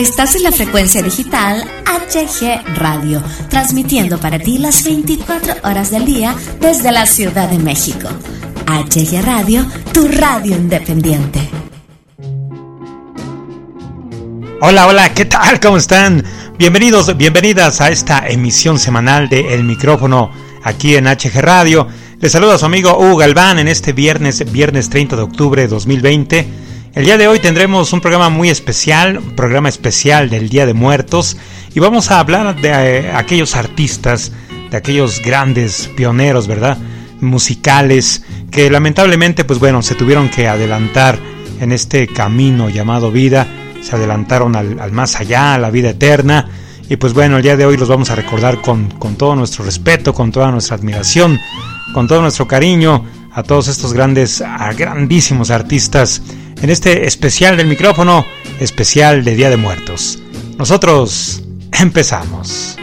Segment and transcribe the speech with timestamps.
[0.00, 6.34] Estás en la frecuencia digital HG Radio, transmitiendo para ti las 24 horas del día
[6.58, 8.08] desde la Ciudad de México.
[8.66, 11.40] HG Radio, tu radio independiente.
[14.62, 15.60] Hola, hola, ¿qué tal?
[15.60, 16.24] ¿Cómo están?
[16.56, 20.30] Bienvenidos, bienvenidas a esta emisión semanal de El Micrófono
[20.62, 21.86] aquí en HG Radio.
[22.20, 25.68] Les saluda a su amigo Hugo Galván en este viernes, viernes 30 de octubre de
[25.68, 26.70] 2020.
[26.92, 30.74] El día de hoy tendremos un programa muy especial, un programa especial del Día de
[30.74, 31.36] Muertos,
[31.72, 34.32] y vamos a hablar de eh, aquellos artistas,
[34.72, 36.78] de aquellos grandes pioneros, ¿verdad?
[37.20, 41.16] Musicales, que lamentablemente, pues bueno, se tuvieron que adelantar
[41.60, 43.46] en este camino llamado vida,
[43.82, 46.48] se adelantaron al, más allá, a la vida eterna,
[46.88, 49.64] y pues bueno, el día de hoy los vamos a recordar con, con todo nuestro
[49.64, 51.38] respeto, con toda nuestra admiración,
[51.94, 56.20] con todo nuestro cariño a todos estos grandes, a grandísimos artistas
[56.62, 58.26] en este especial del micrófono,
[58.60, 60.18] especial de Día de Muertos.
[60.58, 62.76] Nosotros empezamos.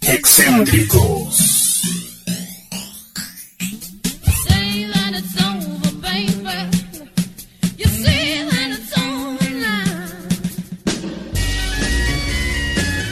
[0.00, 1.27] Excéntricos.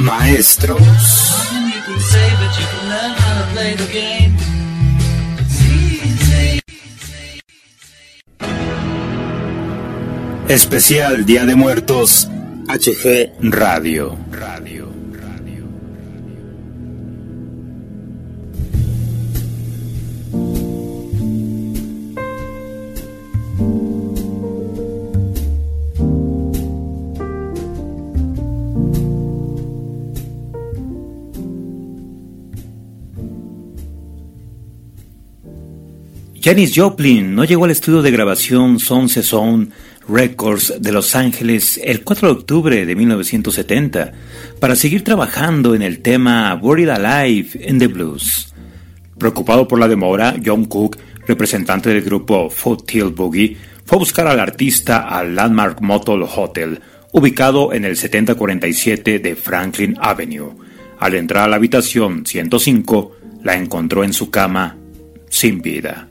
[0.00, 0.80] Maestros.
[10.48, 12.28] Especial Día de Muertos,
[12.66, 14.18] HG Radio.
[14.32, 14.89] Radio.
[36.50, 39.68] Janis Joplin no llegó al estudio de grabación Sound Zone
[40.08, 44.12] Records de Los Ángeles el 4 de octubre de 1970
[44.58, 48.52] para seguir trabajando en el tema Buried Alive in the Blues.
[49.16, 54.40] Preocupado por la demora, John Cook, representante del grupo Foothill Boogie, fue a buscar al
[54.40, 56.80] artista al Landmark Motel Hotel,
[57.12, 60.50] ubicado en el 7047 de Franklin Avenue.
[60.98, 63.12] Al entrar a la habitación 105,
[63.44, 64.76] la encontró en su cama,
[65.28, 66.09] sin vida.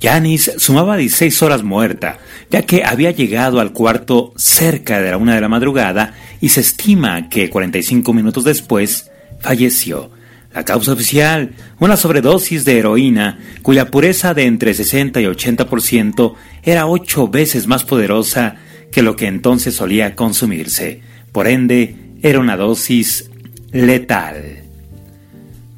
[0.00, 2.18] Janis sumaba 16 horas muerta,
[2.50, 6.60] ya que había llegado al cuarto cerca de la una de la madrugada y se
[6.60, 10.10] estima que 45 minutos después falleció.
[10.54, 16.86] La causa oficial, una sobredosis de heroína, cuya pureza de entre 60 y 80% era
[16.86, 18.56] ocho veces más poderosa
[18.90, 21.02] que lo que entonces solía consumirse.
[21.32, 23.30] Por ende, era una dosis
[23.72, 24.65] letal.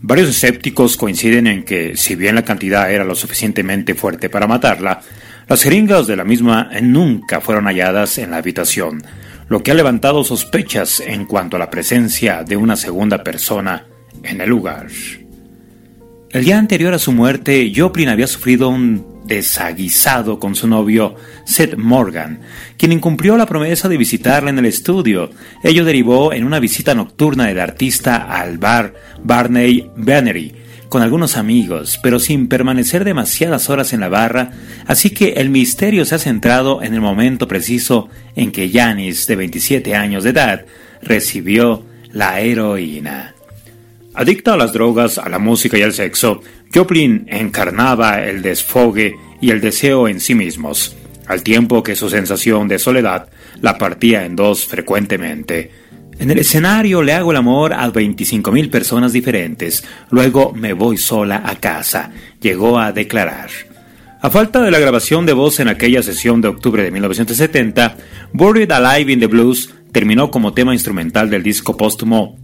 [0.00, 5.00] Varios escépticos coinciden en que, si bien la cantidad era lo suficientemente fuerte para matarla,
[5.48, 9.02] las jeringas de la misma nunca fueron halladas en la habitación,
[9.48, 13.86] lo que ha levantado sospechas en cuanto a la presencia de una segunda persona
[14.22, 14.86] en el lugar.
[16.30, 21.76] El día anterior a su muerte, Joplin había sufrido un desaguisado con su novio Seth
[21.76, 22.40] Morgan,
[22.76, 25.30] quien incumplió la promesa de visitarla en el estudio.
[25.62, 30.54] Ello derivó en una visita nocturna del artista al bar Barney Bannery
[30.88, 34.52] con algunos amigos, pero sin permanecer demasiadas horas en la barra,
[34.86, 39.36] así que el misterio se ha centrado en el momento preciso en que Janis, de
[39.36, 40.64] 27 años de edad,
[41.02, 43.34] recibió la heroína.
[44.18, 46.42] Adicta a las drogas, a la música y al sexo,
[46.74, 50.96] Joplin encarnaba el desfogue y el deseo en sí mismos,
[51.28, 53.28] al tiempo que su sensación de soledad
[53.60, 55.70] la partía en dos frecuentemente.
[56.18, 61.42] En el escenario le hago el amor a 25.000 personas diferentes, luego me voy sola
[61.44, 62.10] a casa,
[62.40, 63.50] llegó a declarar.
[64.20, 67.96] A falta de la grabación de voz en aquella sesión de octubre de 1970,
[68.32, 72.36] Buried Alive in the Blues terminó como tema instrumental del disco póstumo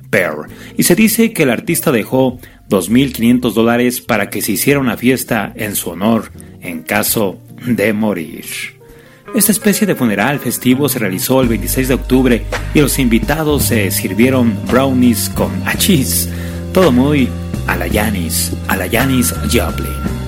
[0.77, 2.39] Y se dice que el artista dejó
[2.71, 6.31] 2.500 dólares para que se hiciera una fiesta en su honor
[6.61, 8.45] en caso de morir.
[9.35, 13.91] Esta especie de funeral festivo se realizó el 26 de octubre y los invitados se
[13.91, 16.29] sirvieron brownies con achís.
[16.73, 17.29] Todo muy
[17.67, 20.24] a la Janis, a la Janis Joplin.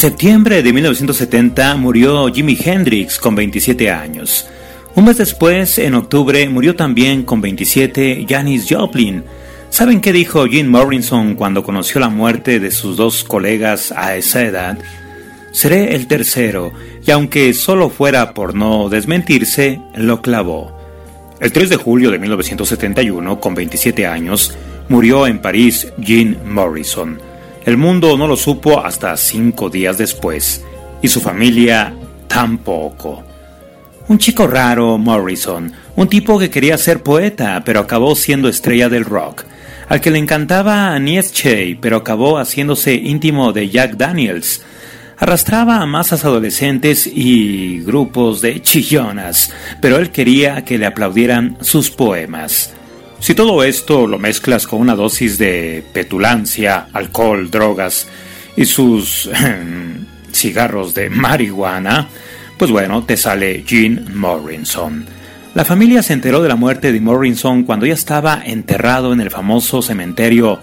[0.00, 4.48] Septiembre de 1970 murió Jimi Hendrix con 27 años.
[4.94, 9.24] Un mes después, en octubre, murió también con 27 Janis Joplin.
[9.68, 14.40] ¿Saben qué dijo Jim Morrison cuando conoció la muerte de sus dos colegas a esa
[14.40, 14.78] edad?
[15.52, 16.72] Seré el tercero,
[17.06, 20.74] y aunque solo fuera por no desmentirse, lo clavó.
[21.40, 24.56] El 3 de julio de 1971, con 27 años,
[24.88, 27.29] murió en París Jim Morrison.
[27.70, 30.64] El mundo no lo supo hasta cinco días después,
[31.00, 31.94] y su familia
[32.26, 33.22] tampoco.
[34.08, 39.04] Un chico raro, Morrison, un tipo que quería ser poeta, pero acabó siendo estrella del
[39.04, 39.44] rock,
[39.88, 44.64] al que le encantaba Nietzsche, pero acabó haciéndose íntimo de Jack Daniels.
[45.16, 51.88] Arrastraba a masas adolescentes y grupos de chillonas, pero él quería que le aplaudieran sus
[51.88, 52.74] poemas.
[53.20, 58.08] Si todo esto lo mezclas con una dosis de petulancia, alcohol, drogas
[58.56, 59.30] y sus
[60.32, 62.08] cigarros de marihuana,
[62.58, 65.04] pues bueno, te sale Jean Morrison.
[65.54, 69.30] La familia se enteró de la muerte de Morrison cuando ya estaba enterrado en el
[69.30, 70.60] famoso cementerio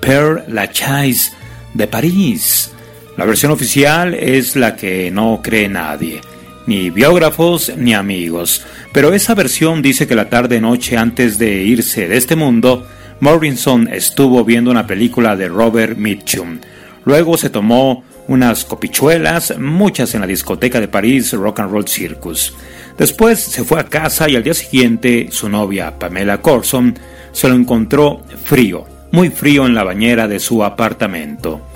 [0.00, 1.32] Père Lachaise
[1.74, 2.72] de París.
[3.16, 6.22] La versión oficial es la que no cree nadie.
[6.66, 12.16] Ni biógrafos ni amigos, pero esa versión dice que la tarde-noche antes de irse de
[12.16, 12.86] este mundo,
[13.20, 16.58] Morrison estuvo viendo una película de Robert Mitchum.
[17.04, 22.54] Luego se tomó unas copichuelas, muchas en la discoteca de París Rock and Roll Circus.
[22.96, 26.98] Después se fue a casa y al día siguiente su novia Pamela Corson
[27.32, 31.69] se lo encontró frío, muy frío en la bañera de su apartamento.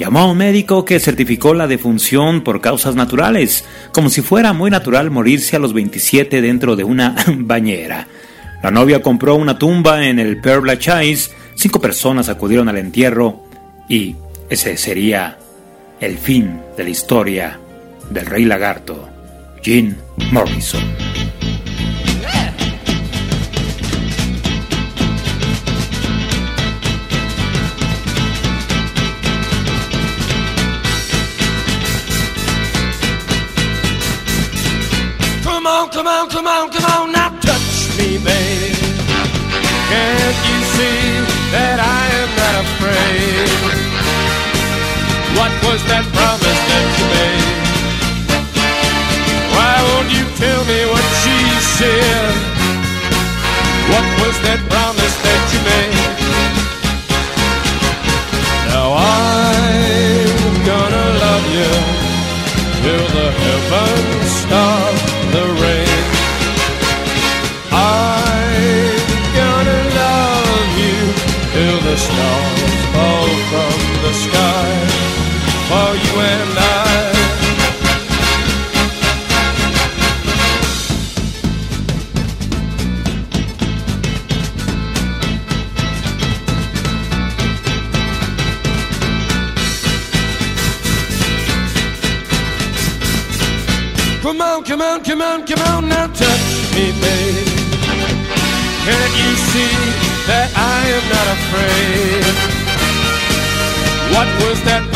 [0.00, 4.70] Llamó a un médico que certificó la defunción por causas naturales, como si fuera muy
[4.70, 8.08] natural morirse a los 27 dentro de una bañera.
[8.62, 13.44] La novia compró una tumba en el Père Lachaise, cinco personas acudieron al entierro
[13.90, 14.16] y
[14.48, 15.36] ese sería
[16.00, 17.60] el fin de la historia
[18.08, 19.06] del rey lagarto,
[19.62, 19.96] Jim
[20.32, 21.19] Morrison.
[37.98, 38.76] Me, babe.
[39.90, 41.02] Can't you see
[41.54, 43.50] that I am not afraid?
[45.38, 47.60] What was that promise that you made?
[49.54, 51.36] Why won't you tell me what she
[51.78, 52.34] said?
[53.90, 55.96] What was that promise that you made?
[58.70, 61.70] Now I'm gonna love you
[62.82, 64.19] till the heavens
[101.40, 102.24] afraid?
[104.14, 104.89] What was that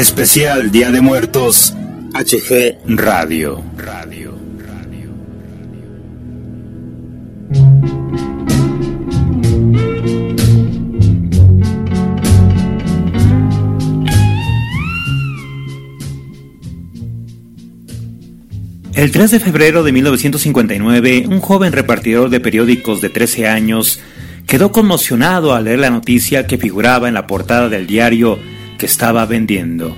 [0.00, 1.74] Especial Día de Muertos,
[2.14, 3.62] HG Radio.
[3.76, 4.34] Radio.
[4.58, 5.10] Radio.
[18.94, 24.00] El 3 de febrero de 1959, un joven repartidor de periódicos de 13 años
[24.46, 28.38] quedó conmocionado al leer la noticia que figuraba en la portada del diario
[28.80, 29.94] que estaba vendiendo.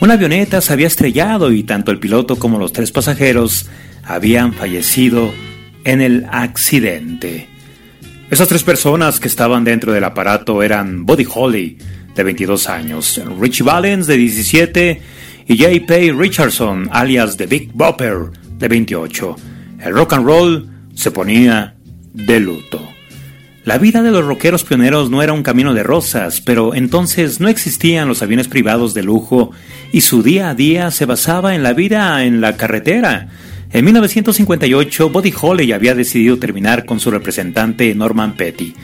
[0.00, 3.66] Una avioneta se había estrellado y tanto el piloto como los tres pasajeros
[4.04, 5.32] habían fallecido
[5.82, 7.48] en el accidente.
[8.30, 11.78] Esas tres personas que estaban dentro del aparato eran Buddy Holly,
[12.14, 15.02] de 22 años, Richie Valens, de 17,
[15.48, 16.12] y J.P.
[16.16, 19.36] Richardson, alias The Big Bopper, de 28.
[19.80, 21.74] El rock and roll se ponía
[22.12, 22.93] de luto.
[23.64, 27.48] La vida de los rockeros pioneros no era un camino de rosas, pero entonces no
[27.48, 29.52] existían los aviones privados de lujo
[29.90, 33.28] y su día a día se basaba en la vida en la carretera.
[33.72, 38.74] En 1958, Buddy Holly había decidido terminar con su representante Norman Petty.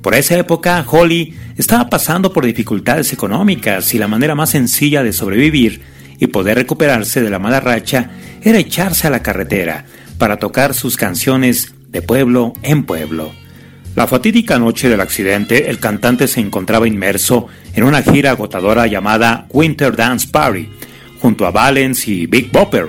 [0.00, 5.12] Por esa época, Holly estaba pasando por dificultades económicas y la manera más sencilla de
[5.12, 5.82] sobrevivir
[6.20, 8.10] y poder recuperarse de la mala racha
[8.42, 9.86] era echarse a la carretera
[10.18, 13.32] para tocar sus canciones de pueblo en pueblo.
[13.96, 19.46] La fatídica noche del accidente, el cantante se encontraba inmerso en una gira agotadora llamada
[19.50, 20.68] Winter Dance Party,
[21.20, 22.88] junto a Valence y Big Bopper.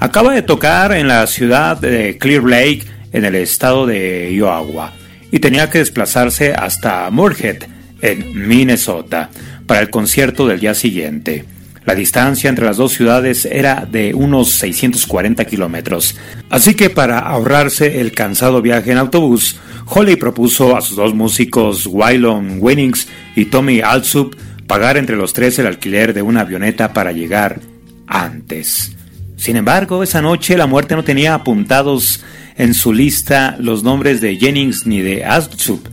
[0.00, 2.82] Acaba de tocar en la ciudad de Clear Lake,
[3.12, 4.92] en el estado de Iowa,
[5.30, 7.62] y tenía que desplazarse hasta Moorhead,
[8.00, 9.30] en Minnesota,
[9.66, 11.44] para el concierto del día siguiente.
[11.84, 16.16] La distancia entre las dos ciudades era de unos 640 kilómetros,
[16.50, 19.56] así que para ahorrarse el cansado viaje en autobús,
[19.94, 24.34] Holly propuso a sus dos músicos, Wylon Winnings y Tommy Alsup,
[24.66, 27.60] pagar entre los tres el alquiler de una avioneta para llegar
[28.06, 28.96] antes.
[29.36, 32.24] Sin embargo, esa noche la muerte no tenía apuntados
[32.56, 35.86] en su lista los nombres de Jennings ni de Alsup,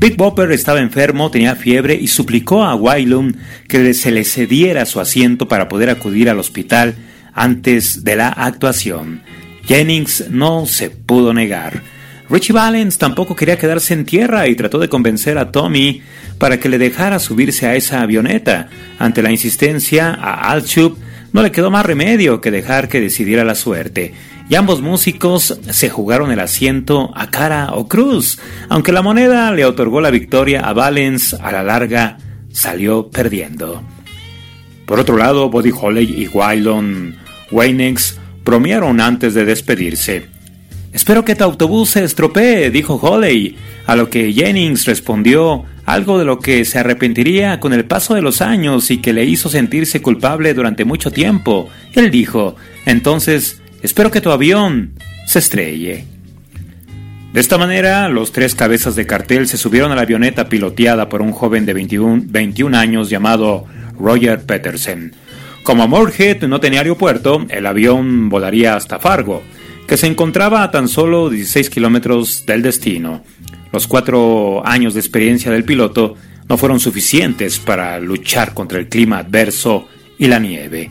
[0.00, 3.32] Big Bopper estaba enfermo, tenía fiebre y suplicó a Wylum
[3.66, 6.94] que se le cediera su asiento para poder acudir al hospital
[7.34, 9.22] antes de la actuación.
[9.66, 11.82] Jennings no se pudo negar.
[12.30, 16.02] Richie Valens tampoco quería quedarse en tierra y trató de convencer a Tommy
[16.38, 18.68] para que le dejara subirse a esa avioneta.
[18.98, 20.98] Ante la insistencia a Alchup
[21.32, 24.12] no le quedó más remedio que dejar que decidiera la suerte
[24.48, 28.38] y ambos músicos se jugaron el asiento a cara o cruz.
[28.68, 32.18] Aunque la moneda le otorgó la victoria a Valens, a la larga
[32.50, 33.82] salió perdiendo.
[34.86, 37.16] Por otro lado, Buddy Holly y Wylon
[37.50, 40.37] Waynex bromearon antes de despedirse.
[40.98, 43.54] Espero que tu autobús se estropee, dijo Holly,
[43.86, 48.20] a lo que Jennings respondió algo de lo que se arrepentiría con el paso de
[48.20, 51.68] los años y que le hizo sentirse culpable durante mucho tiempo.
[51.94, 54.94] Él dijo, entonces Espero que tu avión
[55.26, 56.04] se estrelle.
[57.32, 61.22] De esta manera, los tres cabezas de cartel se subieron a la avioneta piloteada por
[61.22, 63.66] un joven de 21, años llamado
[64.00, 65.12] Roger Peterson.
[65.62, 69.44] Como Moorhead no tenía aeropuerto, el avión volaría hasta Fargo,
[69.88, 73.24] que se encontraba a tan solo 16 kilómetros del destino.
[73.72, 76.14] Los cuatro años de experiencia del piloto
[76.46, 80.90] no fueron suficientes para luchar contra el clima adverso y la nieve.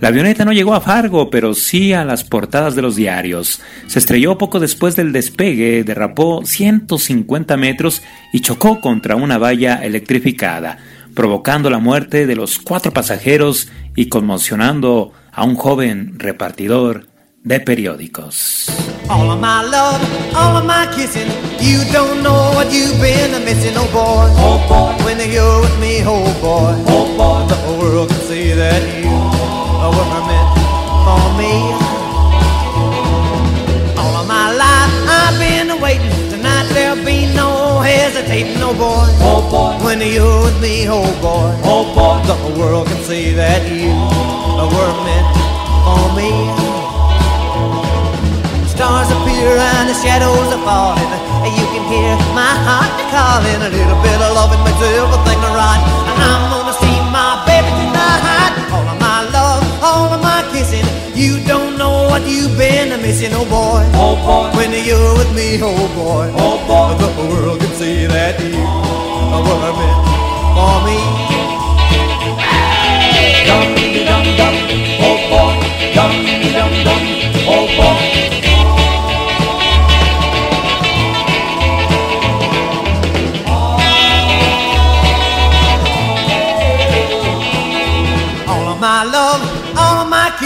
[0.00, 3.60] La avioneta no llegó a Fargo, pero sí a las portadas de los diarios.
[3.86, 10.78] Se estrelló poco después del despegue, derrapó 150 metros y chocó contra una valla electrificada,
[11.14, 17.09] provocando la muerte de los cuatro pasajeros y conmocionando a un joven repartidor
[17.42, 18.66] de periódicos.
[19.08, 20.00] All of my love,
[20.34, 24.28] all of my kissing, you don't know what you've been missing, oh boy.
[24.38, 26.74] Oh boy, when you're with me, oh boy.
[26.86, 30.50] Oh boy, the whole world can see that you were meant
[31.04, 31.54] for me.
[33.98, 36.30] All of my life I've been waiting.
[36.30, 39.08] Tonight there'll be no hesitating, oh boy.
[39.26, 41.50] Oh boy, when you're with me, oh boy.
[41.64, 45.28] Oh boy, the whole world can see that you were meant
[45.82, 46.69] for me.
[49.40, 51.10] And the shadows are falling.
[51.44, 53.60] And you can hear my heart calling.
[53.64, 55.80] A little bit of loving makes everything right.
[56.20, 58.52] I'm gonna see my baby tonight.
[58.72, 60.84] All of my love all of my kissing.
[61.14, 63.84] You don't know what you've been missing, oh boy.
[63.94, 64.56] Oh boy.
[64.56, 66.32] When you're with me, oh boy.
[66.36, 66.90] Oh boy.
[67.00, 68.60] The world can see that you
[69.46, 70.00] were meant
[70.56, 70.98] for me.
[73.48, 73.68] Dum
[74.08, 74.54] dum dum,
[75.08, 75.52] oh boy.
[75.96, 76.12] Dum
[76.54, 77.02] dum dum,
[77.48, 78.49] oh boy.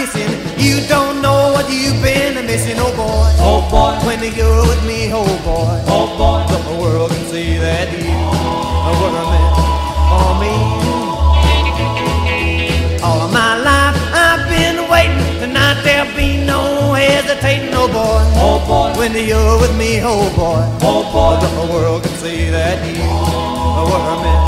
[0.05, 0.29] Kissing.
[0.57, 3.29] You don't know what you've been missing, oh boy.
[3.39, 3.93] Oh boy.
[4.05, 5.81] When you're with me, oh boy.
[5.87, 6.45] Oh boy.
[6.51, 8.13] The world can see that you
[9.01, 9.55] were meant
[10.09, 10.55] for me.
[13.03, 15.39] All of my life I've been waiting.
[15.39, 18.21] Tonight there'll be no hesitating, oh boy.
[18.45, 18.99] Oh boy.
[18.99, 20.61] When you're with me, oh boy.
[20.81, 21.35] Oh boy.
[21.41, 23.01] The world can see that you
[23.89, 24.45] were meant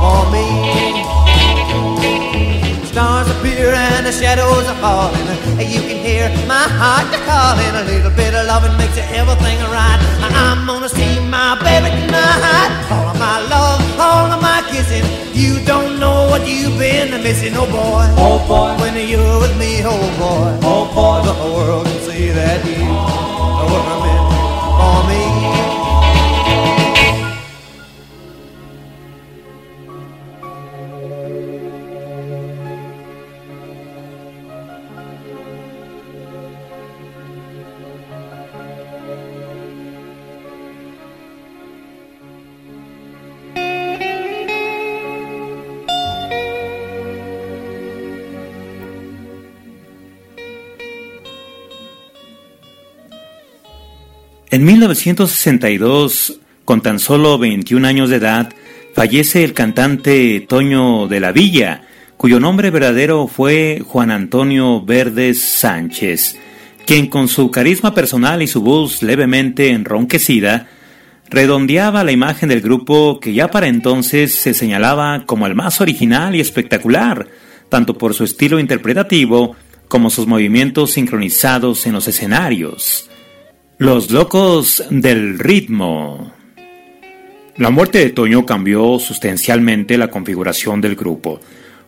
[0.00, 2.17] for me
[2.98, 5.26] stars appear and the shadows are falling.
[5.74, 7.72] You can hear my heart calling.
[7.82, 10.00] A little bit of loving makes everything right.
[10.18, 12.70] I'm gonna see my baby tonight.
[12.90, 15.06] All of my love, all of my kissing.
[15.32, 18.06] You don't know what you've been missing, oh boy.
[18.26, 18.70] Oh boy.
[18.82, 20.50] When you're with me, oh boy.
[20.70, 21.18] Oh boy.
[21.28, 22.58] The world can see that
[54.58, 58.52] En 1962, con tan solo 21 años de edad,
[58.92, 61.82] fallece el cantante Toño de la Villa,
[62.16, 66.40] cuyo nombre verdadero fue Juan Antonio Verdes Sánchez,
[66.86, 70.66] quien con su carisma personal y su voz levemente enronquecida,
[71.30, 76.34] redondeaba la imagen del grupo que ya para entonces se señalaba como el más original
[76.34, 77.28] y espectacular,
[77.68, 79.54] tanto por su estilo interpretativo
[79.86, 83.08] como sus movimientos sincronizados en los escenarios.
[83.80, 86.32] Los locos del ritmo.
[87.56, 91.38] La muerte de Toño cambió sustancialmente la configuración del grupo,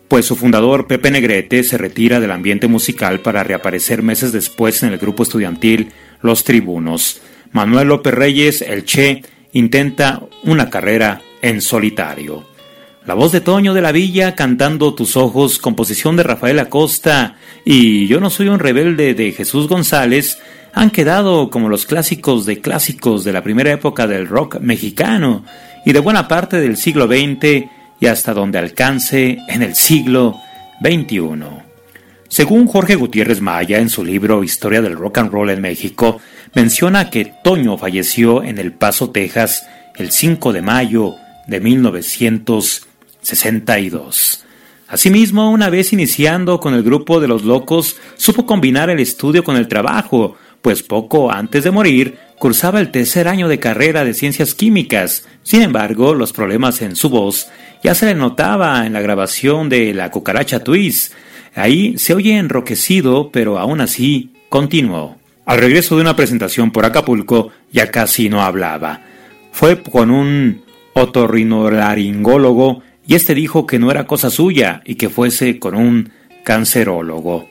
[0.07, 4.93] pues su fundador Pepe Negrete se retira del ambiente musical para reaparecer meses después en
[4.93, 7.19] el grupo estudiantil Los Tribunos.
[7.51, 12.45] Manuel López Reyes, el Che, intenta una carrera en solitario.
[13.05, 18.07] La voz de Toño de la Villa cantando Tus Ojos, composición de Rafael Acosta y
[18.07, 20.37] Yo no soy un rebelde de Jesús González,
[20.73, 25.43] han quedado como los clásicos de clásicos de la primera época del rock mexicano
[25.85, 27.65] y de buena parte del siglo XX
[27.99, 30.39] y hasta donde alcance en el siglo
[30.81, 31.43] XXI.
[32.27, 36.21] Según Jorge Gutiérrez Maya en su libro Historia del Rock and Roll en México,
[36.55, 41.15] menciona que Toño falleció en El Paso, Texas, el 5 de mayo
[41.47, 44.45] de 1962.
[44.87, 49.57] Asimismo, una vez iniciando con el grupo de los locos, supo combinar el estudio con
[49.57, 54.55] el trabajo, pues poco antes de morir cursaba el tercer año de carrera de ciencias
[54.55, 55.27] químicas.
[55.43, 57.49] Sin embargo, los problemas en su voz
[57.83, 61.13] ya se le notaba en la grabación de La cucaracha twist.
[61.53, 65.17] Ahí se oye enroquecido, pero aún así continuó.
[65.45, 69.01] Al regreso de una presentación por Acapulco, ya casi no hablaba.
[69.51, 75.59] Fue con un otorrinolaringólogo y este dijo que no era cosa suya y que fuese
[75.59, 76.11] con un
[76.43, 77.50] cancerólogo.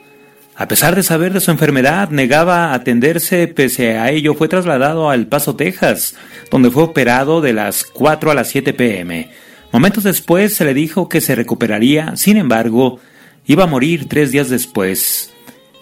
[0.61, 5.27] A pesar de saber de su enfermedad, negaba atenderse, pese a ello fue trasladado al
[5.27, 6.17] Paso, Texas,
[6.51, 9.31] donde fue operado de las 4 a las 7 pm.
[9.73, 13.01] Momentos después se le dijo que se recuperaría, sin embargo,
[13.47, 15.33] iba a morir tres días después,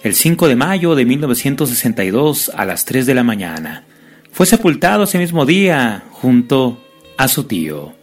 [0.04, 3.82] el 5 de mayo de 1962 a las 3 de la mañana.
[4.30, 6.80] Fue sepultado ese mismo día junto
[7.16, 7.94] a su tío.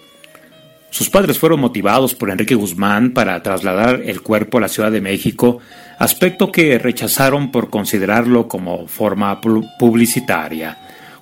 [0.89, 4.99] Sus padres fueron motivados por Enrique Guzmán para trasladar el cuerpo a la Ciudad de
[4.99, 5.59] México,
[5.99, 10.77] aspecto que rechazaron por considerarlo como forma publicitaria.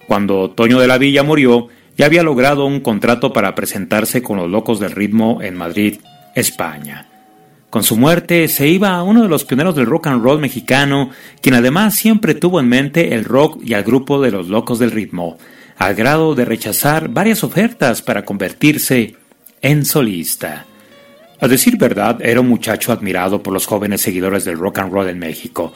[0.07, 4.49] Cuando Toño de la Villa murió, ya había logrado un contrato para presentarse con los
[4.49, 5.99] Locos del Ritmo en Madrid,
[6.35, 7.07] España.
[7.69, 11.09] Con su muerte se iba uno de los pioneros del rock and roll mexicano,
[11.41, 14.91] quien además siempre tuvo en mente el rock y al grupo de los Locos del
[14.91, 15.37] Ritmo,
[15.77, 19.15] al grado de rechazar varias ofertas para convertirse
[19.61, 20.65] en solista.
[21.43, 25.09] A decir verdad, era un muchacho admirado por los jóvenes seguidores del rock and roll
[25.09, 25.73] en México,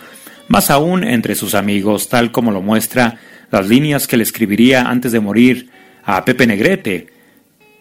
[0.47, 3.17] más aún entre sus amigos, tal como lo muestra
[3.51, 5.69] las líneas que le escribiría antes de morir
[6.05, 7.07] a Pepe Negrete.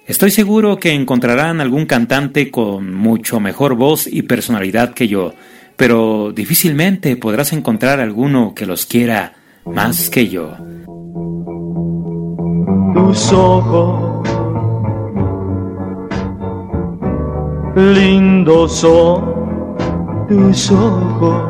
[0.04, 5.34] Estoy seguro que encontrarán algún cantante con mucho mejor voz y personalidad que yo,
[5.76, 10.56] pero difícilmente podrás encontrar alguno que los quiera más que yo.
[17.76, 21.42] Lindos son tus ojos.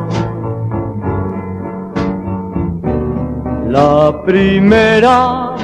[3.69, 5.55] La primera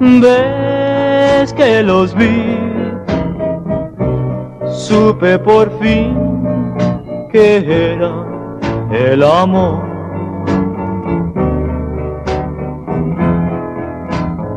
[0.00, 2.58] vez que los vi,
[4.70, 6.14] supe por fin
[7.32, 8.12] que era
[8.90, 9.82] el amor.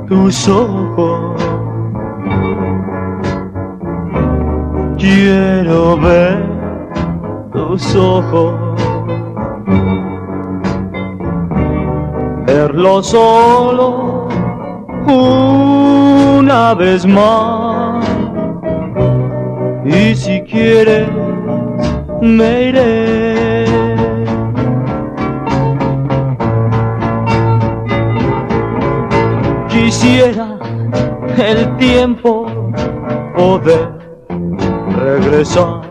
[0.08, 1.45] Tus ojos
[4.98, 6.44] Quiero ver
[7.52, 8.56] tus ojos,
[12.46, 14.30] verlo solo
[15.06, 18.06] una vez más.
[19.84, 21.10] Y si quieres,
[22.22, 23.66] me iré.
[29.68, 30.58] Quisiera
[31.38, 32.48] el tiempo
[33.36, 33.95] poder
[35.06, 35.82] regresar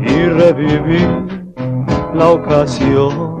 [0.00, 1.10] y revivir
[2.14, 3.38] la ocasión.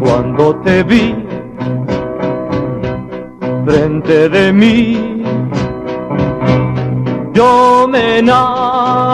[0.00, 1.14] Cuando te vi
[3.66, 5.24] frente de mí,
[7.32, 9.08] yo me enamoré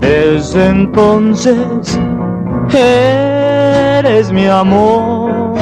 [0.00, 1.98] Desde entonces
[2.74, 5.54] Eres mi amor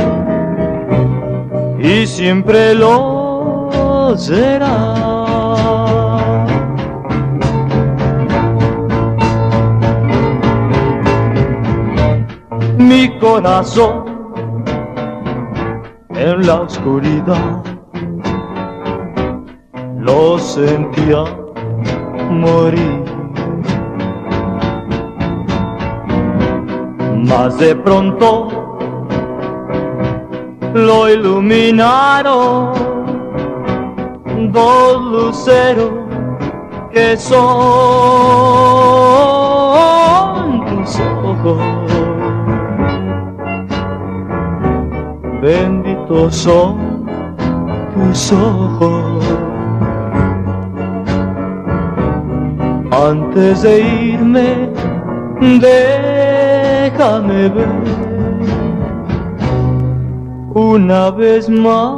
[1.81, 4.95] y siempre lo será.
[12.79, 14.05] Mi corazón
[16.11, 17.70] en la oscuridad
[20.11, 21.25] lo sentía
[22.31, 23.05] morir.
[27.29, 28.49] Mas de pronto
[30.75, 32.73] lo iluminaron
[34.53, 35.91] dos luceros
[36.93, 37.39] que son
[40.67, 41.61] tus ojos.
[45.41, 47.07] Benditos son
[47.95, 49.30] tus ojos.
[53.03, 54.69] Antes de irme,
[55.59, 57.69] déjame ver
[60.53, 61.95] una vez más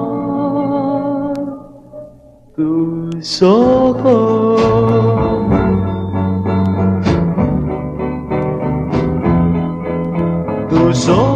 [2.54, 4.62] tus ojos.
[10.70, 11.31] Tus ojos.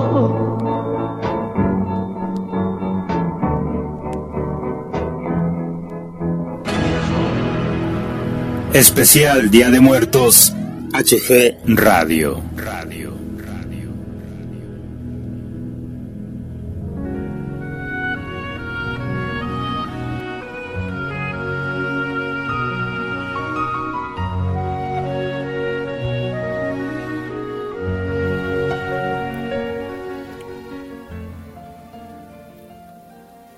[8.77, 10.53] Especial Día de Muertos,
[10.93, 12.43] HG Radio.
[12.55, 13.17] Radio.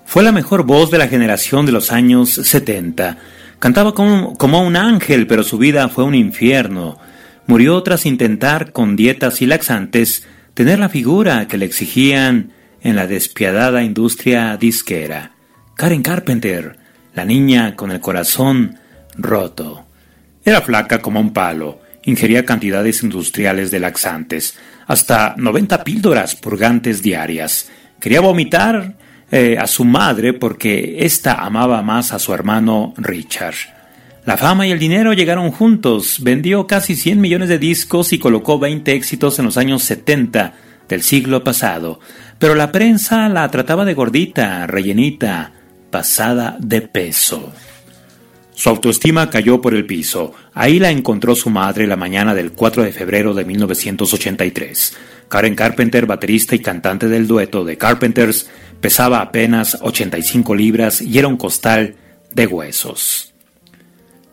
[0.04, 3.18] Fue la mejor voz de la generación de los años 70.
[3.58, 6.98] Cantaba como, como, un ángel, pero su vida fue un infierno.
[7.46, 13.06] Murió tras intentar, con dietas y laxantes, tener la figura que le exigían en la
[13.06, 15.32] despiadada industria disquera.
[15.74, 16.76] Karen Carpenter,
[17.14, 18.78] la niña con el corazón
[19.16, 19.86] roto.
[20.44, 27.68] Era flaca como un palo, ingería cantidades industriales de laxantes, hasta 90 píldoras purgantes diarias.
[28.00, 28.94] Quería vomitar
[29.30, 33.56] eh, a su madre porque ésta amaba más a su hermano Richard.
[34.24, 38.58] La fama y el dinero llegaron juntos, vendió casi 100 millones de discos y colocó
[38.58, 40.52] 20 éxitos en los años 70
[40.88, 42.00] del siglo pasado,
[42.38, 45.52] pero la prensa la trataba de gordita, rellenita,
[45.90, 47.52] pasada de peso.
[48.58, 50.34] Su autoestima cayó por el piso.
[50.52, 54.96] Ahí la encontró su madre la mañana del 4 de febrero de 1983.
[55.28, 61.28] Karen Carpenter, baterista y cantante del dueto de Carpenters, pesaba apenas 85 libras y era
[61.28, 61.94] un costal
[62.34, 63.32] de huesos.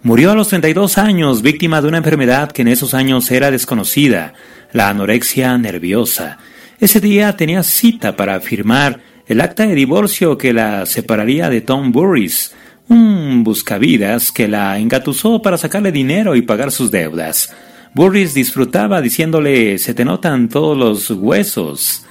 [0.01, 4.33] Murió a los 32 años, víctima de una enfermedad que en esos años era desconocida,
[4.73, 6.39] la anorexia nerviosa.
[6.79, 11.91] Ese día tenía cita para firmar el acta de divorcio que la separaría de Tom
[11.91, 12.55] Burris,
[12.87, 17.53] un buscavidas que la engatusó para sacarle dinero y pagar sus deudas.
[17.93, 22.05] Burris disfrutaba diciéndole se te notan todos los huesos.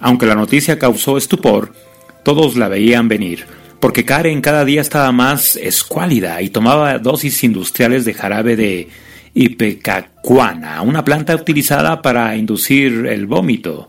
[0.00, 1.74] Aunque la noticia causó estupor,
[2.22, 3.46] todos la veían venir,
[3.80, 8.88] porque Karen cada día estaba más escuálida y tomaba dosis industriales de jarabe de
[9.34, 13.88] ipecacuana, una planta utilizada para inducir el vómito.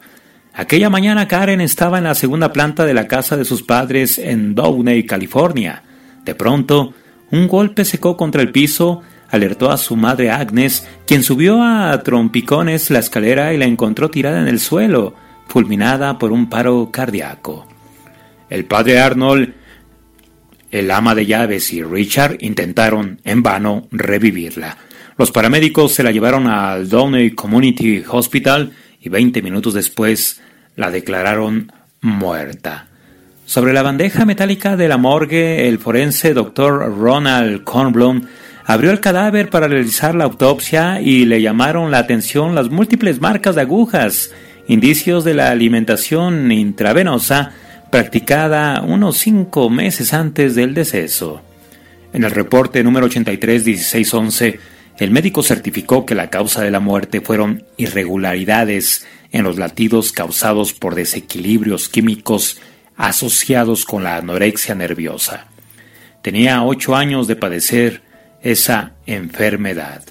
[0.54, 4.56] Aquella mañana Karen estaba en la segunda planta de la casa de sus padres en
[4.56, 5.84] Downey, California.
[6.26, 6.94] De pronto,
[7.32, 12.90] un golpe secó contra el piso, alertó a su madre Agnes, quien subió a trompicones
[12.90, 15.14] la escalera y la encontró tirada en el suelo,
[15.48, 17.68] fulminada por un paro cardíaco.
[18.50, 19.54] El padre Arnold,
[20.72, 24.78] el ama de llaves y Richard intentaron en vano revivirla.
[25.18, 30.42] Los paramédicos se la llevaron al Downey Community Hospital y 20 minutos después
[30.76, 32.88] la declararon muerta.
[33.46, 36.98] Sobre la bandeja metálica de la morgue, el forense Dr.
[36.98, 38.24] Ronald Kornblum
[38.66, 43.54] abrió el cadáver para realizar la autopsia y le llamaron la atención las múltiples marcas
[43.54, 44.32] de agujas,
[44.68, 47.54] indicios de la alimentación intravenosa
[47.92, 51.44] practicada unos cinco meses antes del deceso.
[52.14, 54.58] En el reporte número 83-1611,
[54.98, 60.74] el médico certificó que la causa de la muerte fueron irregularidades en los latidos causados
[60.74, 62.60] por desequilibrios químicos
[62.98, 65.48] asociados con la anorexia nerviosa.
[66.22, 68.02] Tenía ocho años de padecer
[68.42, 70.04] esa enfermedad.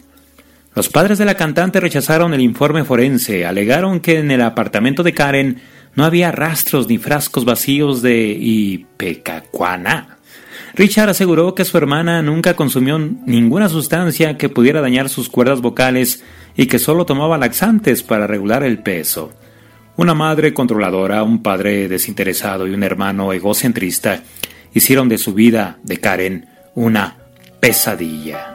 [0.75, 5.13] Los padres de la cantante rechazaron el informe forense, alegaron que en el apartamento de
[5.13, 5.61] Karen
[5.95, 10.19] no había rastros ni frascos vacíos de ipecacuana.
[10.75, 16.25] Richard aseguró que su hermana nunca consumió ninguna sustancia que pudiera dañar sus cuerdas vocales
[16.57, 19.33] y que solo tomaba laxantes para regular el peso.
[19.97, 24.23] Una madre controladora, un padre desinteresado y un hermano egocentrista
[24.73, 27.17] hicieron de su vida de Karen una
[27.61, 28.54] pesadilla.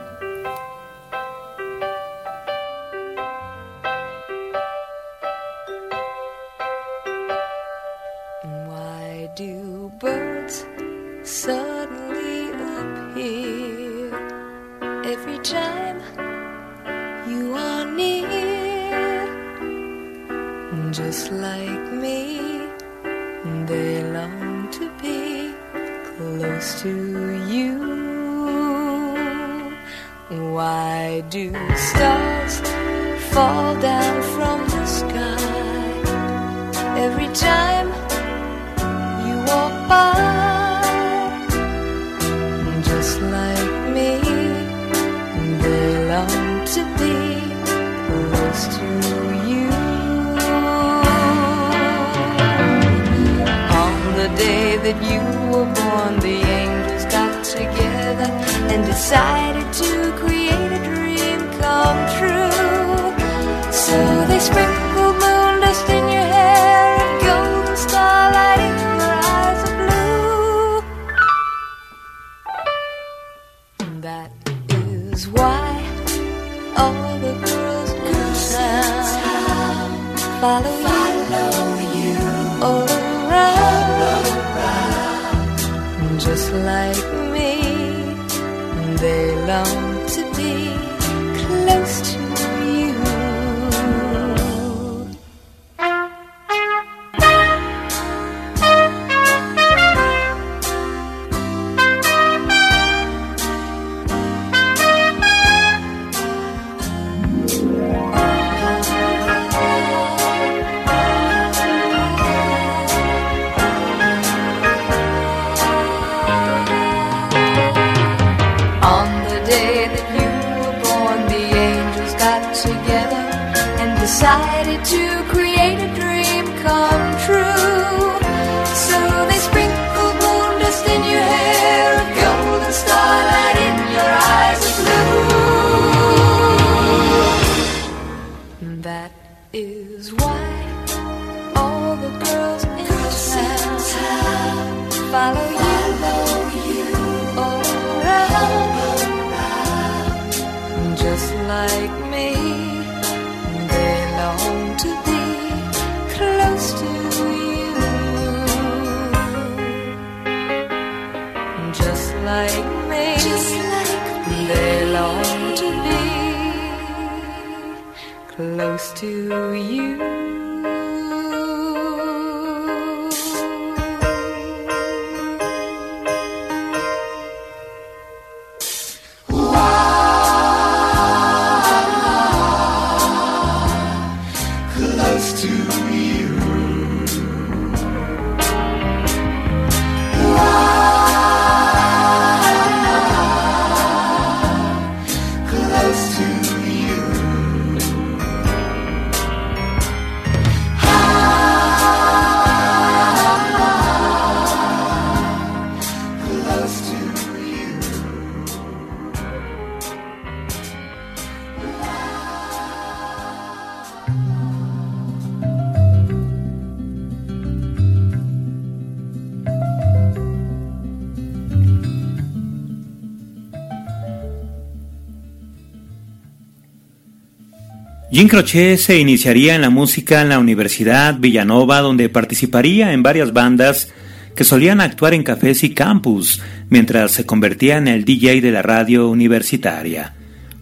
[228.20, 233.32] Jim Croce se iniciaría en la música en la Universidad Villanova, donde participaría en varias
[233.32, 233.94] bandas
[234.36, 238.62] que solían actuar en cafés y campus, mientras se convertía en el DJ de la
[238.62, 240.16] radio universitaria.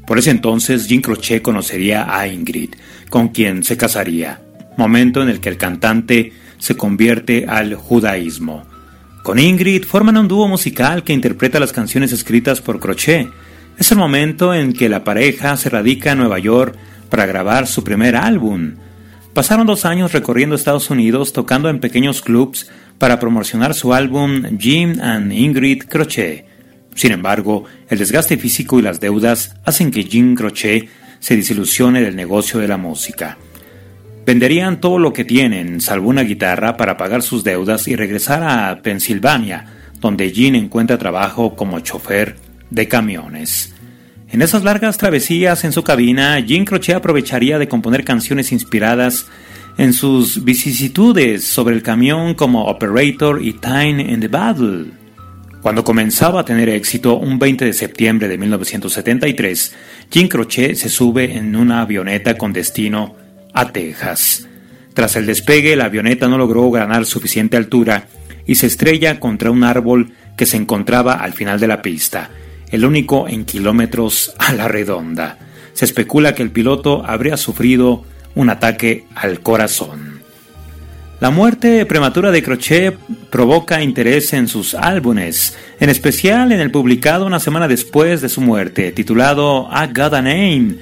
[0.05, 2.75] Por ese entonces, Jim Croce conocería a Ingrid,
[3.09, 4.39] con quien se casaría,
[4.77, 8.67] momento en el que el cantante se convierte al judaísmo.
[9.23, 13.29] Con Ingrid forman un dúo musical que interpreta las canciones escritas por Croce.
[13.79, 16.77] Es el momento en que la pareja se radica en Nueva York
[17.07, 18.75] para grabar su primer álbum.
[19.33, 24.99] Pasaron dos años recorriendo Estados Unidos tocando en pequeños clubs para promocionar su álbum Jim
[25.01, 26.45] and Ingrid Croce.
[26.95, 30.89] Sin embargo, el desgaste físico y las deudas hacen que Jim Croce
[31.19, 33.37] se desilusione del negocio de la música.
[34.25, 38.81] Venderían todo lo que tienen, salvo una guitarra, para pagar sus deudas y regresar a
[38.81, 39.65] Pensilvania,
[40.01, 42.35] donde Jean encuentra trabajo como chofer
[42.69, 43.73] de camiones.
[44.29, 49.27] En esas largas travesías en su cabina, Jean Crochet aprovecharía de componer canciones inspiradas
[49.77, 54.85] en sus vicisitudes sobre el camión como Operator y Time in the Battle.
[55.61, 59.75] Cuando comenzaba a tener éxito, un 20 de septiembre de 1973,
[60.11, 63.15] Jean Crochet se sube en una avioneta con destino
[63.53, 64.47] a Texas.
[64.93, 68.07] Tras el despegue, la avioneta no logró ganar suficiente altura
[68.45, 72.29] y se estrella contra un árbol que se encontraba al final de la pista,
[72.71, 75.37] el único en kilómetros a la redonda.
[75.73, 78.03] Se especula que el piloto habría sufrido
[78.35, 80.21] un ataque al corazón.
[81.19, 82.95] La muerte prematura de Crochet
[83.31, 88.39] provoca interés en sus álbumes, en especial en el publicado una semana después de su
[88.39, 90.75] muerte, titulado I Got a Name,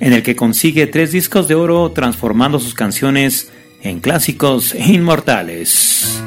[0.00, 6.22] en el que consigue tres discos de oro transformando sus canciones en clásicos inmortales.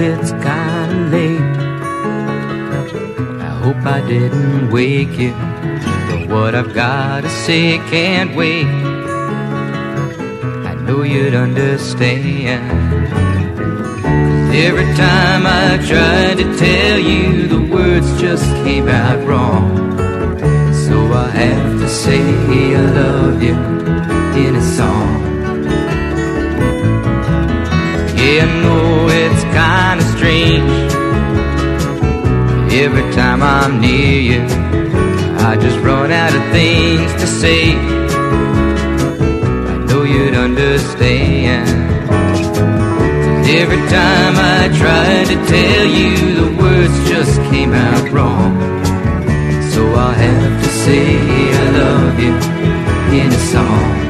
[0.00, 1.40] It's kinda late.
[3.40, 5.32] I hope I didn't wake you.
[6.08, 8.66] But what I've gotta say can't wait.
[10.70, 12.64] I know you'd understand.
[14.68, 19.66] every time I tried to tell you, the words just came out wrong.
[20.86, 22.22] So I have to say
[22.74, 23.56] I love you
[24.44, 25.27] in a song.
[28.28, 30.92] Yeah, I know it's kinda strange.
[32.84, 34.42] Every time I'm near you,
[35.48, 37.72] I just run out of things to say.
[39.72, 41.68] I know you'd understand.
[43.62, 46.10] every time I tried to tell you,
[46.40, 48.52] the words just came out wrong.
[49.72, 51.04] So I have to say
[51.62, 52.34] I love you
[53.20, 54.07] in a song.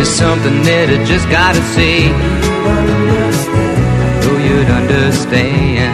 [0.00, 2.08] There's something that I just gotta say.
[4.22, 5.92] Know you'd understand.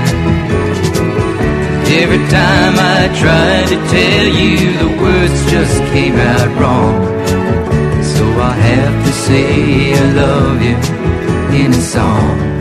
[1.91, 6.95] Every time I tried to tell you, the words just came out wrong.
[8.15, 10.77] So I have to say I love you
[11.65, 12.56] in a song.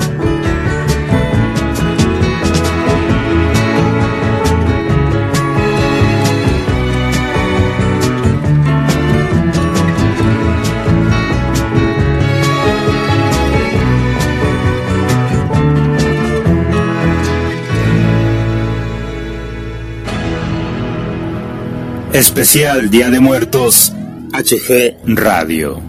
[22.16, 23.91] Especial Día de Muertos,
[24.32, 25.82] HG Radio.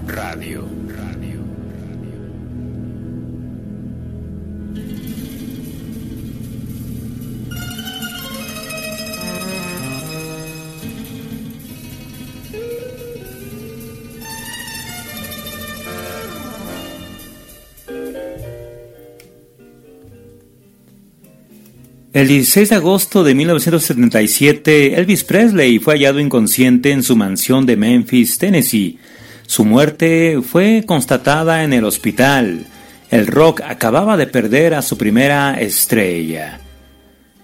[22.16, 27.76] El 16 de agosto de 1977, Elvis Presley fue hallado inconsciente en su mansión de
[27.76, 28.98] Memphis, Tennessee.
[29.46, 32.64] Su muerte fue constatada en el hospital.
[33.10, 36.58] El rock acababa de perder a su primera estrella.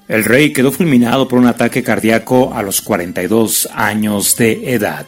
[0.09, 5.05] El rey quedó fulminado por un ataque cardíaco a los 42 años de edad.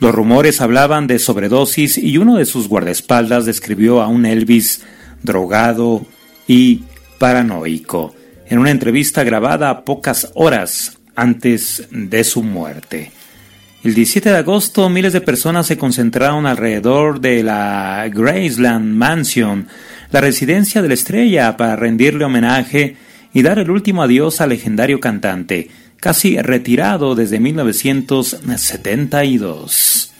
[0.00, 4.82] Los rumores hablaban de sobredosis y uno de sus guardaespaldas describió a un Elvis
[5.22, 6.04] drogado
[6.48, 6.82] y
[7.20, 8.15] paranoico
[8.48, 13.12] en una entrevista grabada pocas horas antes de su muerte.
[13.82, 19.66] El 17 de agosto miles de personas se concentraron alrededor de la Graceland Mansion,
[20.10, 22.96] la residencia de la estrella, para rendirle homenaje
[23.32, 25.68] y dar el último adiós al legendario cantante,
[26.00, 30.15] casi retirado desde 1972.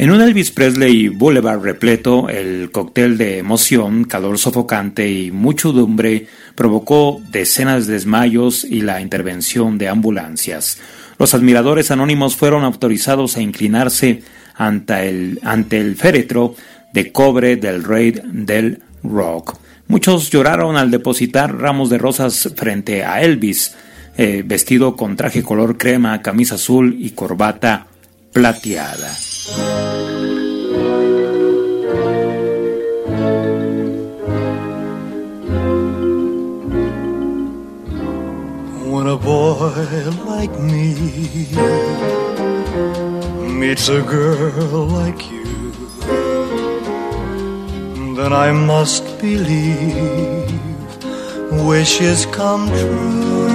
[0.00, 7.20] En un Elvis Presley Boulevard repleto, el cóctel de emoción, calor sofocante y muchedumbre provocó
[7.30, 10.80] decenas de desmayos y la intervención de ambulancias.
[11.18, 14.22] Los admiradores anónimos fueron autorizados a inclinarse
[14.54, 16.54] ante el, ante el féretro
[16.94, 19.58] de cobre del rey del rock.
[19.86, 23.74] Muchos lloraron al depositar ramos de rosas frente a Elvis,
[24.16, 27.86] eh, vestido con traje color crema, camisa azul y corbata
[28.32, 29.14] plateada.
[29.40, 29.56] When
[39.06, 40.92] a boy like me
[43.48, 45.72] meets a girl like you,
[48.16, 50.52] then I must believe
[51.66, 53.48] wishes come true.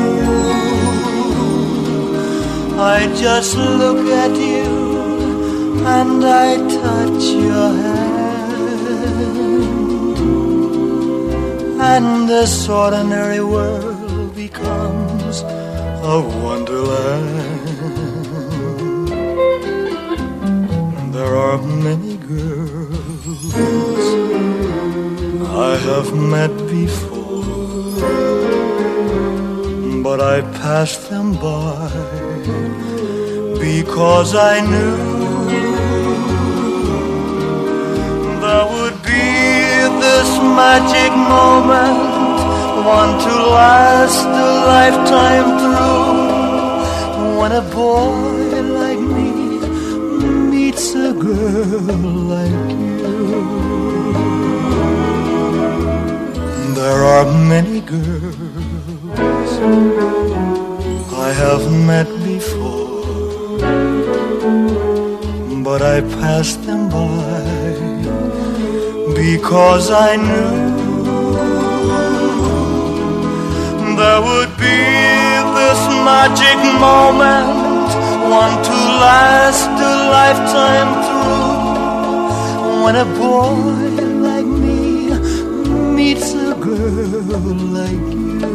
[2.80, 4.65] I just look at you
[5.86, 8.54] and I touch your hand,
[11.80, 15.44] and this ordinary world becomes
[16.14, 17.44] a wonderland.
[21.14, 23.54] There are many girls
[25.70, 27.44] I have met before,
[30.02, 31.90] but I passed them by
[33.60, 35.15] because I knew
[40.16, 42.40] this magic moment,
[42.98, 49.32] one to last a lifetime through, when a boy like me
[50.52, 53.12] meets a girl like you.
[56.80, 59.52] There are many girls
[61.28, 63.60] I have met before,
[65.68, 67.65] but I passed them by
[69.32, 70.54] because I knew
[74.00, 74.82] there would be
[75.58, 77.90] this magic moment,
[78.42, 81.54] one to last a lifetime through,
[82.84, 83.56] when a boy
[84.28, 85.10] like me
[85.98, 88.54] meets a girl like you.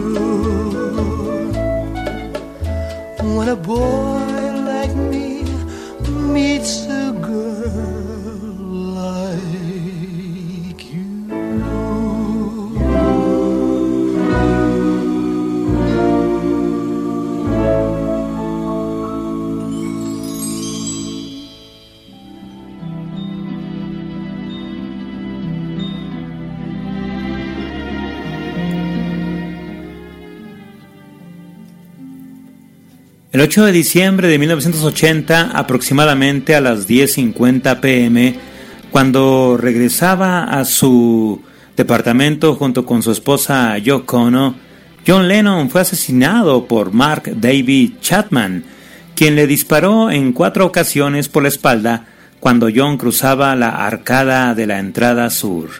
[3.36, 4.40] When a boy
[4.70, 5.26] like me
[6.34, 6.89] meets
[33.40, 38.34] El 8 de diciembre de 1980, aproximadamente a las 10.50 pm,
[38.90, 41.40] cuando regresaba a su
[41.74, 44.56] departamento junto con su esposa Yoko Ono,
[45.06, 48.62] John Lennon fue asesinado por Mark David Chapman,
[49.14, 52.08] quien le disparó en cuatro ocasiones por la espalda
[52.40, 55.70] cuando John cruzaba la arcada de la entrada sur.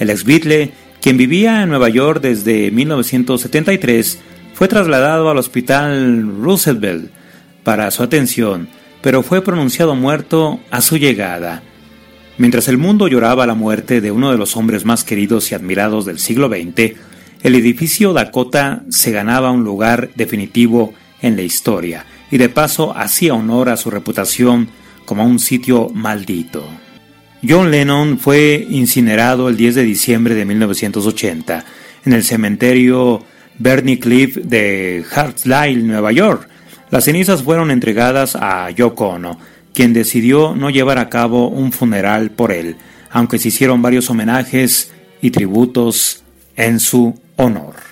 [0.00, 4.18] El ex Beatle, quien vivía en Nueva York desde 1973,
[4.56, 7.10] fue trasladado al hospital Roosevelt
[7.62, 8.68] para su atención,
[9.02, 11.62] pero fue pronunciado muerto a su llegada.
[12.38, 16.06] Mientras el mundo lloraba la muerte de uno de los hombres más queridos y admirados
[16.06, 16.94] del siglo XX,
[17.42, 23.34] el edificio Dakota se ganaba un lugar definitivo en la historia y de paso hacía
[23.34, 24.70] honor a su reputación
[25.04, 26.66] como un sitio maldito.
[27.46, 31.62] John Lennon fue incinerado el 10 de diciembre de 1980
[32.06, 33.22] en el cementerio
[33.58, 36.48] Bernie Cliff de Hartsdale, Nueva York.
[36.90, 39.38] Las cenizas fueron entregadas a Yoko Ono,
[39.74, 42.76] quien decidió no llevar a cabo un funeral por él,
[43.10, 46.22] aunque se hicieron varios homenajes y tributos
[46.56, 47.85] en su honor.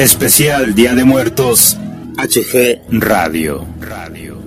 [0.00, 1.76] Especial Día de Muertos
[2.16, 3.66] HG Radio.
[3.82, 4.40] Radio.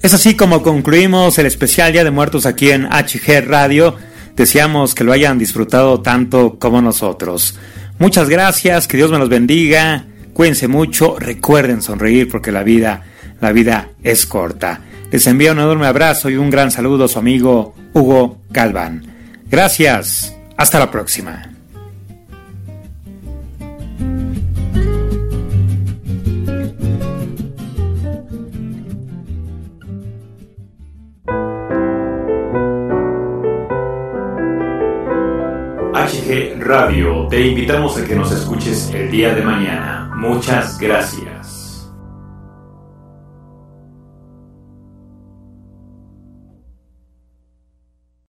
[0.00, 3.96] Es así como concluimos el especial Día de Muertos aquí en HG Radio.
[4.36, 7.58] Deseamos que lo hayan disfrutado tanto como nosotros.
[7.98, 10.04] Muchas gracias, que Dios me los bendiga.
[10.32, 13.02] Cuídense mucho, recuerden sonreír porque la vida
[13.40, 14.80] la vida es corta.
[15.10, 19.04] Les envía un enorme abrazo y un gran saludo a su amigo Hugo Galván.
[19.48, 20.34] Gracias.
[20.56, 21.50] Hasta la próxima.
[35.92, 40.10] HG Radio, te invitamos a que nos escuches el día de mañana.
[40.14, 41.35] Muchas gracias.